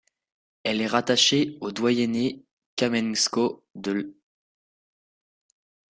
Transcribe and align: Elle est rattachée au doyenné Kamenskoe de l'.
Elle 0.63 0.81
est 0.81 0.87
rattachée 0.87 1.59
au 1.61 1.71
doyenné 1.71 2.43
Kamenskoe 2.75 3.61
de 3.75 3.91
l'. 3.91 4.13